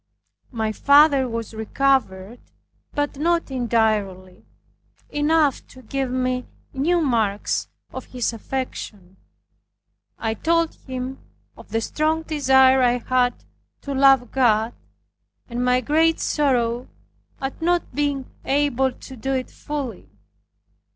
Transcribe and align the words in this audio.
My 0.51 0.71
father 0.71 1.29
was 1.29 1.53
recovered, 1.53 2.39
but 2.93 3.19
not 3.19 3.51
entirely, 3.51 4.47
enough 5.11 5.63
to 5.67 5.83
give 5.83 6.09
me 6.09 6.47
new 6.73 7.01
marks 7.01 7.67
of 7.93 8.05
his 8.05 8.33
affection. 8.33 9.17
I 10.17 10.33
told 10.33 10.73
him 10.73 11.19
of 11.55 11.69
the 11.69 11.81
strong 11.81 12.23
desire 12.23 12.81
I 12.81 12.97
had 12.97 13.43
to 13.81 13.93
love 13.93 14.31
God, 14.31 14.73
and 15.47 15.63
my 15.63 15.81
great 15.81 16.19
sorrow 16.19 16.87
at 17.39 17.61
not 17.61 17.93
being 17.93 18.25
able 18.43 18.91
to 18.93 19.15
do 19.15 19.33
it 19.35 19.51
fully. 19.51 20.09